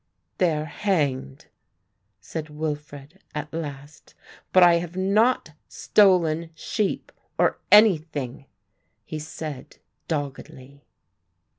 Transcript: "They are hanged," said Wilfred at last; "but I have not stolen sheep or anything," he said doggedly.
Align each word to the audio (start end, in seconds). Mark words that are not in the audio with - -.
"They 0.39 0.53
are 0.57 0.65
hanged," 0.65 1.45
said 2.19 2.49
Wilfred 2.49 3.21
at 3.35 3.53
last; 3.53 4.15
"but 4.51 4.63
I 4.63 4.77
have 4.79 4.97
not 4.97 5.51
stolen 5.67 6.49
sheep 6.55 7.11
or 7.37 7.59
anything," 7.71 8.47
he 9.05 9.19
said 9.19 9.77
doggedly. 10.07 10.87